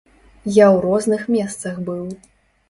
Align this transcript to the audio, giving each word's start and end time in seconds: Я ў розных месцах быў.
Я 0.55 0.63
ў 0.75 0.77
розных 0.85 1.21
месцах 1.35 1.79
быў. 1.91 2.01